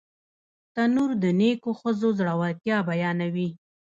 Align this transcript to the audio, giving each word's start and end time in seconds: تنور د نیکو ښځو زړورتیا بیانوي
تنور 0.73 1.11
د 1.23 1.25
نیکو 1.39 1.71
ښځو 1.79 2.09
زړورتیا 2.19 2.77
بیانوي 2.87 3.49